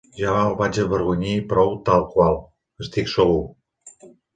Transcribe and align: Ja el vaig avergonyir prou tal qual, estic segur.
Ja 0.19 0.31
el 0.45 0.55
vaig 0.61 0.79
avergonyir 0.83 1.35
prou 1.53 1.71
tal 1.91 2.09
qual, 2.17 2.43
estic 2.87 3.17
segur. 3.17 3.41